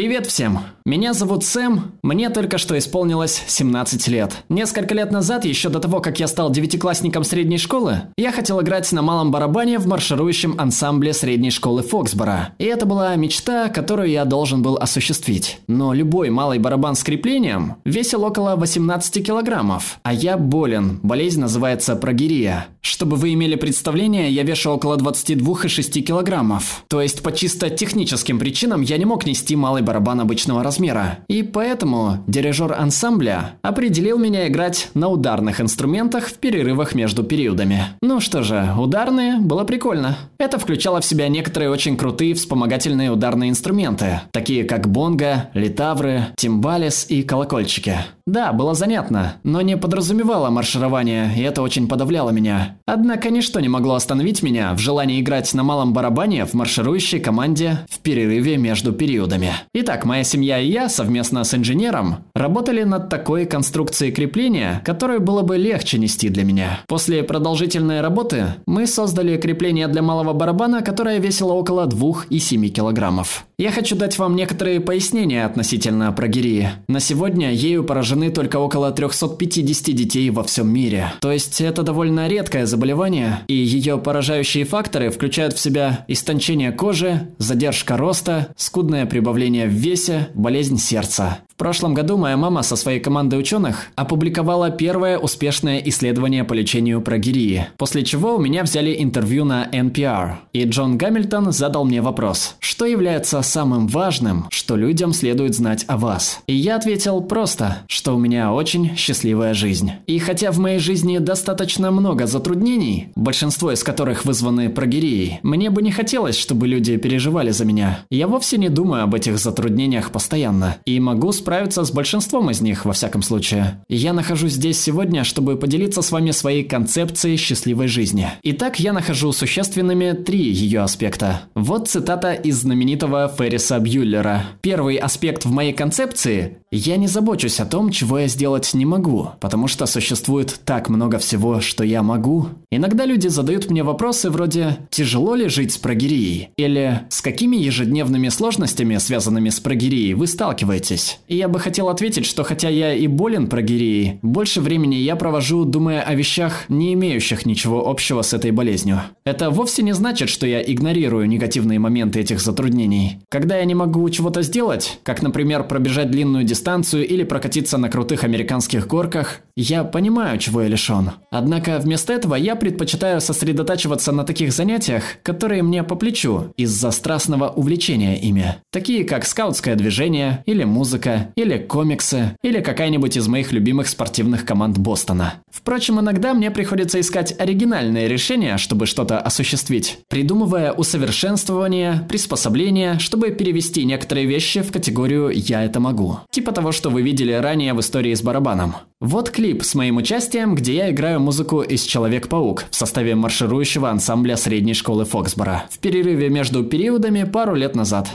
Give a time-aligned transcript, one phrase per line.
[0.00, 0.79] Привет всем!
[0.90, 4.38] Меня зовут Сэм, мне только что исполнилось 17 лет.
[4.48, 8.90] Несколько лет назад, еще до того, как я стал девятиклассником средней школы, я хотел играть
[8.90, 12.54] на малом барабане в марширующем ансамбле средней школы Фоксбора.
[12.58, 15.60] И это была мечта, которую я должен был осуществить.
[15.68, 20.98] Но любой малый барабан с креплением весил около 18 килограммов, а я болен.
[21.04, 22.66] Болезнь называется прогирия.
[22.80, 26.82] Чтобы вы имели представление, я вешу около 22,6 килограммов.
[26.88, 30.79] То есть по чисто техническим причинам я не мог нести малый барабан обычного размера.
[31.28, 37.84] И поэтому дирижер ансамбля определил меня играть на ударных инструментах в перерывах между периодами.
[38.02, 40.16] Ну что же, ударные было прикольно.
[40.38, 47.06] Это включало в себя некоторые очень крутые вспомогательные ударные инструменты, такие как бонго, литавры, тимбалис
[47.08, 47.98] и колокольчики.
[48.26, 52.76] Да, было занятно, но не подразумевало марширование, и это очень подавляло меня.
[52.86, 57.80] Однако ничто не могло остановить меня в желании играть на малом барабане в марширующей команде
[57.90, 59.52] в перерыве между периодами.
[59.74, 65.42] Итак, моя семья и я совместно с инженером работали над такой конструкцией крепления, которую было
[65.42, 66.80] бы легче нести для меня.
[66.86, 73.46] После продолжительной работы мы создали крепление для малого барабана, которое весило около 2,7 килограммов.
[73.58, 76.70] Я хочу дать вам некоторые пояснения относительно прогерии.
[76.88, 81.12] На сегодня ею поражены только около 350 детей во всем мире.
[81.20, 87.28] То есть это довольно редкое заболевание, и ее поражающие факторы включают в себя истончение кожи,
[87.36, 93.38] задержка роста, скудное прибавление в весе, болезнь сердца прошлом году моя мама со своей командой
[93.38, 99.68] ученых опубликовала первое успешное исследование по лечению прогирии, после чего у меня взяли интервью на
[99.70, 100.36] NPR.
[100.54, 105.98] И Джон Гамильтон задал мне вопрос, что является самым важным, что людям следует знать о
[105.98, 106.40] вас.
[106.46, 109.92] И я ответил просто, что у меня очень счастливая жизнь.
[110.06, 115.82] И хотя в моей жизни достаточно много затруднений, большинство из которых вызваны прогирией, мне бы
[115.82, 118.06] не хотелось, чтобы люди переживали за меня.
[118.10, 122.60] Я вовсе не думаю об этих затруднениях постоянно и могу справиться справиться с большинством из
[122.60, 123.80] них, во всяком случае.
[123.88, 128.28] я нахожусь здесь сегодня, чтобы поделиться с вами своей концепцией счастливой жизни.
[128.44, 131.42] Итак, я нахожу существенными три ее аспекта.
[131.56, 134.44] Вот цитата из знаменитого Ферриса Бьюллера.
[134.60, 139.30] Первый аспект в моей концепции– я не забочусь о том, чего я сделать не могу,
[139.40, 142.46] потому что существует так много всего, что я могу.
[142.72, 148.28] Иногда люди задают мне вопросы вроде «Тяжело ли жить с прогирией?» или «С какими ежедневными
[148.28, 153.08] сложностями, связанными с прогирией, вы сталкиваетесь?» И я бы хотел ответить, что хотя я и
[153.08, 158.52] болен прогирией, больше времени я провожу, думая о вещах, не имеющих ничего общего с этой
[158.52, 159.00] болезнью.
[159.24, 163.18] Это вовсе не значит, что я игнорирую негативные моменты этих затруднений.
[163.30, 168.22] Когда я не могу чего-то сделать, как, например, пробежать длинную дистанцию или прокатиться на крутых
[168.22, 171.12] американских горках, я понимаю, чего я лишен.
[171.30, 177.48] Однако вместо этого я предпочитаю сосредотачиваться на таких занятиях, которые мне по плечу из-за страстного
[177.48, 178.56] увлечения ими.
[178.72, 184.78] Такие как скаутское движение или музыка, или комиксы, или какая-нибудь из моих любимых спортивных команд
[184.78, 185.34] Бостона.
[185.52, 193.84] Впрочем, иногда мне приходится искать оригинальные решения, чтобы что-то осуществить, придумывая усовершенствование, приспособления, чтобы перевести
[193.84, 196.20] некоторые вещи в категорию «я это могу».
[196.30, 198.76] Типа того, что вы видели ранее в истории с барабаном.
[199.00, 204.36] Вот клип с моим участием, где я играю музыку из «Человек-паук» в составе марширующего ансамбля
[204.36, 208.10] средней школы Фоксбора в перерыве между периодами пару лет назад.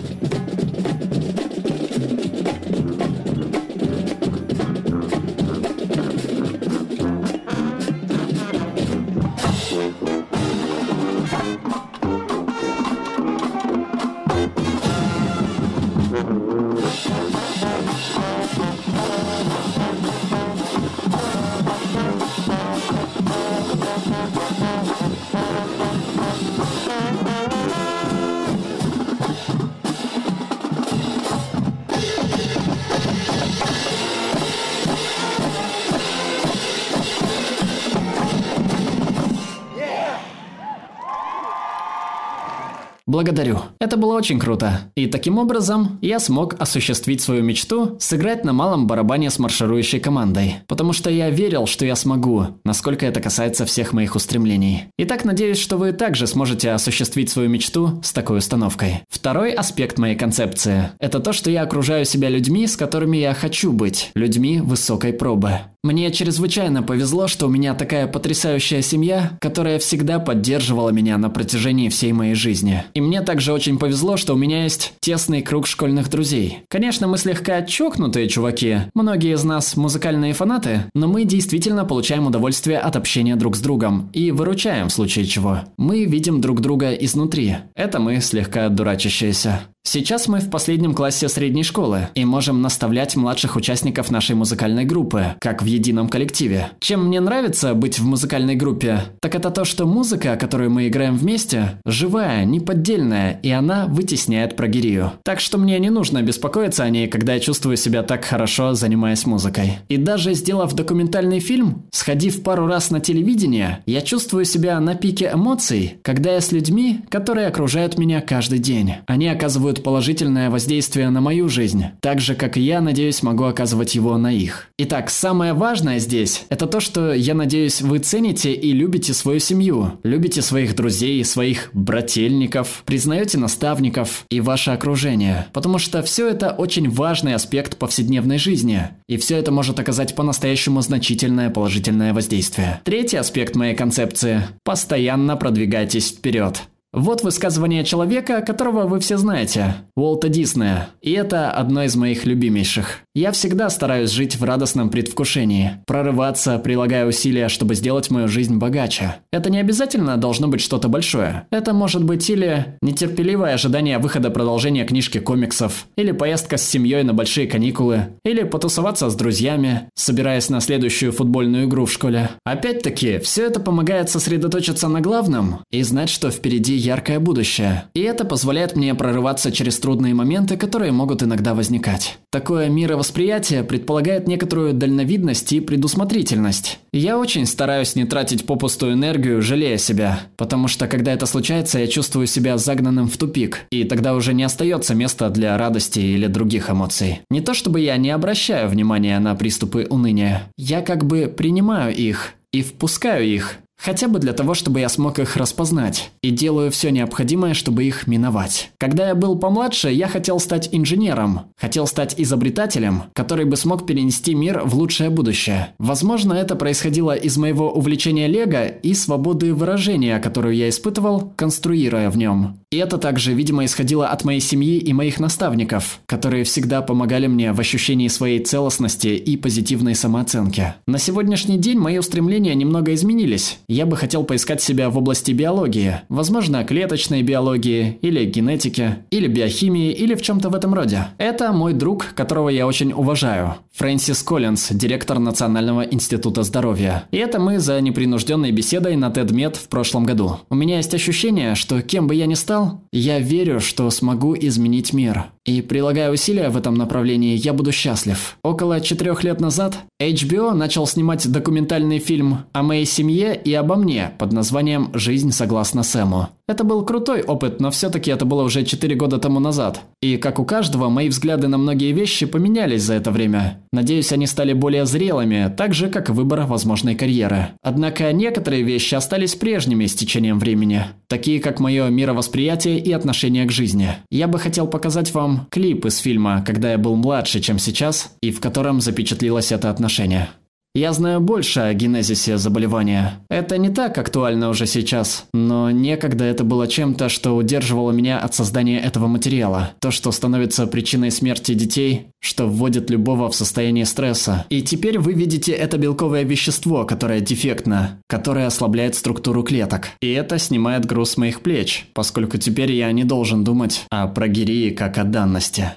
[43.08, 43.60] Благодарю.
[43.80, 44.92] Это было очень круто.
[44.96, 50.56] И таким образом я смог осуществить свою мечту сыграть на малом барабане с марширующей командой.
[50.68, 54.86] Потому что я верил, что я смогу, насколько это касается всех моих устремлений.
[54.98, 59.04] Итак, надеюсь, что вы также сможете осуществить свою мечту с такой установкой.
[59.10, 63.72] Второй аспект моей концепции– это то, что я окружаю себя людьми, с которыми я хочу
[63.72, 65.60] быть, людьми высокой пробы.
[65.86, 71.90] Мне чрезвычайно повезло, что у меня такая потрясающая семья, которая всегда поддерживала меня на протяжении
[71.90, 72.84] всей моей жизни.
[72.96, 76.64] И мне также очень повезло, что у меня есть тесный круг школьных друзей.
[76.70, 82.80] Конечно, мы слегка чокнутые чуваки, многие из нас музыкальные фанаты, но мы действительно получаем удовольствие
[82.80, 85.60] от общения друг с другом и выручаем в случае чего.
[85.78, 87.58] Мы видим друг друга изнутри.
[87.76, 89.62] Это мы слегка дурачащиеся.
[89.88, 95.36] Сейчас мы в последнем классе средней школы и можем наставлять младших участников нашей музыкальной группы,
[95.40, 96.72] как в едином коллективе.
[96.80, 101.16] Чем мне нравится быть в музыкальной группе, так это то, что музыка, которую мы играем
[101.16, 105.14] вместе, живая, неподдельная, и она вытесняет прогирию.
[105.24, 109.26] Так что мне не нужно беспокоиться о ней, когда я чувствую себя так хорошо, занимаясь
[109.26, 109.80] музыкой.
[109.90, 115.32] И даже сделав документальный фильм, сходив пару раз на телевидение, я чувствую себя на пике
[115.34, 118.96] эмоций, когда я с людьми, которые окружают меня каждый день.
[119.08, 123.96] Они оказывают положительное воздействие на мою жизнь, так же, как и я, надеюсь, могу оказывать
[123.96, 124.68] его на их.
[124.78, 129.94] Итак, самое важное здесь– это то, что, я надеюсь, вы цените и любите свою семью,
[130.04, 136.90] любите своих друзей, своих брательников, признаете наставников и ваше окружение, потому что все это очень
[136.90, 142.82] важный аспект повседневной жизни, и все это может оказать по-настоящему значительное положительное воздействие.
[142.84, 146.62] Третий аспект моей концепции– постоянно продвигайтесь вперед.
[146.96, 150.88] Вот высказывание человека, которого вы все знаете, Уолта Диснея.
[151.02, 153.00] И это одно из моих любимейших.
[153.14, 159.18] Я всегда стараюсь жить в радостном предвкушении, прорываться, прилагая усилия, чтобы сделать мою жизнь богаче.
[159.34, 161.46] Это не обязательно должно быть что-то большое.
[161.52, 167.14] Это может быть или нетерпеливое ожидание выхода продолжения книжки комиксов, или поездка с семьей на
[167.14, 172.30] большие каникулы, или потусоваться с друзьями, собираясь на следующую футбольную игру в школе.
[172.46, 177.86] Опять-таки, все это помогает сосредоточиться на главном и знать, что впереди яркое будущее.
[177.94, 182.18] И это позволяет мне прорываться через трудные моменты, которые могут иногда возникать.
[182.32, 186.80] Такое мировосприятие предполагает некоторую дальновидность и предусмотрительность.
[186.94, 191.88] Я очень стараюсь не тратить попустую энергию, жалея себя, потому что когда это случается, я
[191.88, 196.70] чувствую себя загнанным в тупик, и тогда уже не остается места для радости или других
[196.70, 197.22] эмоций.
[197.30, 202.34] Не то чтобы я не обращаю внимания на приступы уныния, я как бы принимаю их
[202.52, 206.90] и впускаю их, Хотя бы для того, чтобы я смог их распознать, и делаю все
[206.90, 208.72] необходимое, чтобы их миновать.
[208.80, 214.34] Когда я был помладше, я хотел стать инженером, хотел стать изобретателем, который бы смог перенести
[214.34, 215.70] мир в лучшее будущее.
[215.78, 222.18] Возможно, это происходило из моего увлечения лего и свободы выражения, которую я испытывал, конструируя в
[222.18, 222.58] нем.
[222.72, 227.54] И это также, видимо, исходило от моей семьи и моих наставников, которые всегда помогали мне
[227.54, 230.74] в ощущении своей целостности и позитивной самооценки.
[230.88, 233.60] На сегодняшний день мои устремления немного изменились.
[233.68, 239.92] Я бы хотел поискать себя в области биологии, возможно, клеточной биологии, или генетики, или биохимии,
[239.92, 241.08] или в чем-то в этом роде.
[241.18, 243.56] Это мой друг, которого я очень уважаю.
[243.74, 247.06] Фрэнсис Коллинз, директор Национального института здоровья.
[247.12, 250.40] И это мы за непринужденной беседой на TEDMED в прошлом году.
[250.50, 254.94] У меня есть ощущение, что кем бы я ни стал, я верю, что смогу изменить
[254.94, 255.26] мир.
[255.46, 258.38] И прилагая усилия в этом направлении, я буду счастлив.
[258.44, 264.12] Около четырех лет назад HBO начал снимать документальный фильм о моей семье и обо мне
[264.18, 266.30] под названием «Жизнь согласно Сэму».
[266.48, 269.82] Это был крутой опыт, но все-таки это было уже 4 года тому назад.
[270.02, 273.62] И, как у каждого, мои взгляды на многие вещи поменялись за это время.
[273.72, 277.50] Надеюсь, они стали более зрелыми, так же, как выбор возможной карьеры.
[277.64, 283.52] Однако некоторые вещи остались прежними с течением времени, такие как мое мировосприятие и отношение к
[283.52, 283.90] жизни.
[284.12, 288.30] Я бы хотел показать вам клип из фильма «Когда я был младше, чем сейчас», и
[288.30, 290.30] в котором запечатлилось это отношение.
[290.76, 293.22] Я знаю больше о генезисе заболевания.
[293.30, 298.36] Это не так актуально уже сейчас, но некогда это было чем-то, что удерживало меня от
[298.36, 299.72] создания этого материала.
[299.80, 304.46] То, что становится причиной смерти детей, что вводит любого в состояние стресса.
[304.50, 309.92] И теперь вы видите это белковое вещество, которое дефектно, которое ослабляет структуру клеток.
[310.02, 314.72] И это снимает груз с моих плеч, поскольку теперь я не должен думать о прогирии
[314.72, 315.72] как о данности.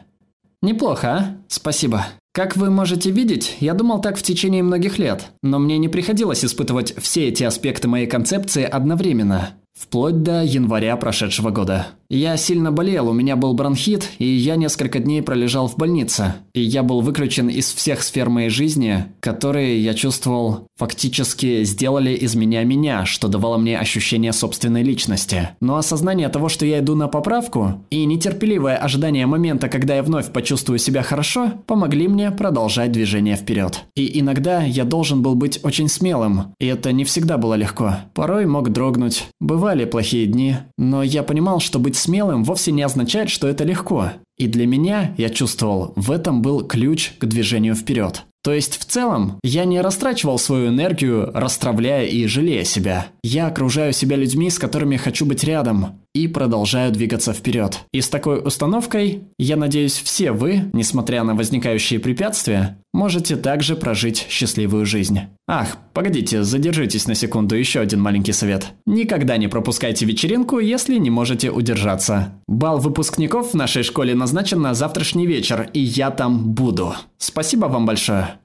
[0.60, 1.36] Неплохо, а?
[1.46, 2.04] Спасибо.
[2.38, 6.44] Как вы можете видеть, я думал так в течение многих лет, но мне не приходилось
[6.44, 11.88] испытывать все эти аспекты моей концепции одновременно, вплоть до января прошедшего года.
[12.08, 16.36] Я сильно болел, у меня был бронхит, и я несколько дней пролежал в больнице.
[16.54, 22.34] И я был выключен из всех сфер моей жизни, которые, я чувствовал, фактически сделали из
[22.34, 25.50] меня меня, что давало мне ощущение собственной личности.
[25.60, 30.32] Но осознание того, что я иду на поправку, и нетерпеливое ожидание момента, когда я вновь
[30.32, 33.84] почувствую себя хорошо, помогли мне продолжать движение вперед.
[33.96, 37.96] И иногда я должен был быть очень смелым, и это не всегда было легко.
[38.14, 43.30] Порой мог дрогнуть, бывали плохие дни, но я понимал, что быть смелым вовсе не означает,
[43.30, 44.12] что это легко.
[44.38, 48.24] И для меня, я чувствовал, в этом был ключ к движению вперед.
[48.42, 53.08] То есть в целом я не растрачивал свою энергию, расстравляя и жалея себя.
[53.22, 57.80] Я окружаю себя людьми, с которыми хочу быть рядом, и продолжаю двигаться вперед.
[57.92, 64.26] И с такой установкой, я надеюсь, все вы, несмотря на возникающие препятствия, можете также прожить
[64.28, 65.20] счастливую жизнь.
[65.46, 68.72] Ах, погодите, задержитесь на секунду, еще один маленький совет.
[68.86, 72.34] Никогда не пропускайте вечеринку, если не можете удержаться.
[72.46, 76.94] Бал выпускников в нашей школе назначен на завтрашний вечер, и я там буду.
[77.18, 78.38] Спасибо вам большое.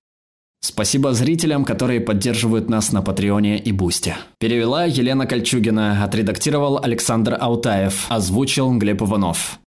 [0.66, 4.16] Спасибо зрителям, которые поддерживают нас на Патреоне и Бусте.
[4.40, 9.60] Перевела Елена Кольчугина, отредактировал Александр Аутаев, озвучил Глеб Иванов.